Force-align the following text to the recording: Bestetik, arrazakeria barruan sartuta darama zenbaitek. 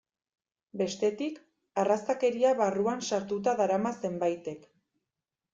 Bestetik, 0.79 1.37
arrazakeria 1.83 2.53
barruan 2.63 3.05
sartuta 3.11 3.55
darama 3.63 3.93
zenbaitek. 4.07 4.71